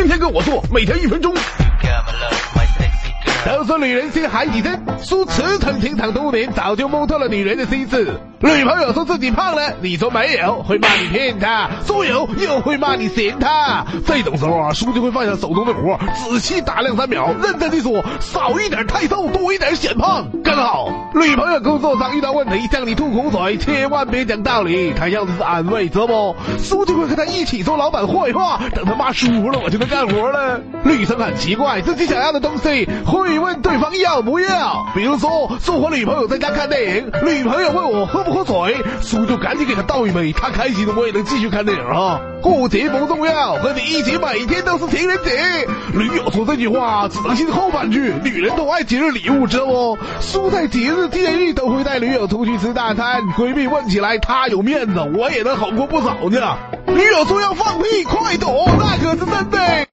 [0.00, 1.34] 天天跟我做，每天一分钟。
[3.44, 8.20] 都说女人心海底针，苏驰骋情场多年，早就摸透了女人的心思。
[8.40, 13.84] 女朋友说自己胖了，你说没有，会骂你骗她；说有，又会骂你嫌她。
[14.06, 20.88] 这种时候啊，叔就会放下手中的活，仔细打量三秒，认真地说：少一点太瘦，多一点显胖，刚好。
[21.14, 26.36] 女朋友工作上遇到问题，向你吐口水，千万别讲道理，她要的是安慰，知道不？
[26.62, 30.60] 叔就会和她一起说老板坏话，等她骂舒服了，我就能干活了。
[30.82, 34.86] 女生很奇怪，自己想要的东西会问对方要不要。
[34.94, 42.20] 比如说，说和女朋友在家看电影，女朋友问我喝不喝水，叔就赶紧给她倒一杯，她开心了，我也能继续看电影啊。
[42.42, 45.68] 过节不重要，和你一起每天都是情人节。
[45.92, 49.98] 女友说这句话只能信后半句，女人都爱节日礼物，知道不？
[50.20, 56.56] 叔在节日纪念日都会带女友出去吃大餐，闺蜜问起来，她有面子，我也能好过不少呢。
[56.86, 59.86] 女友说要放屁，快躲，那可是真的。